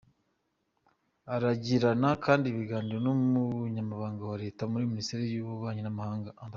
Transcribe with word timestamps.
Aragirana 1.35 2.09
kandi 2.25 2.45
ibiganiro 2.47 2.97
n’Umunyamabanga 3.01 4.21
wa 4.29 4.37
Leta 4.43 4.61
muri 4.71 4.89
Minisiteri 4.91 5.23
y’Ububanyi 5.27 5.81
n’Amahanga, 5.83 6.29
Amb. 6.43 6.49